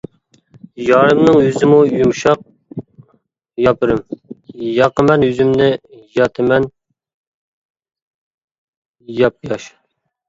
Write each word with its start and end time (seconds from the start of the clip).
يارىمنىڭ 0.83 1.35
يۈزىمۇ 1.47 1.77
يۇمشاق 1.97 2.41
ياپىرىم، 3.65 4.01
ياقىمەن 4.69 5.27
يۈزۈمنى 5.29 5.69
ياتىمەن 6.21 6.69
ياپياش. 9.23 9.71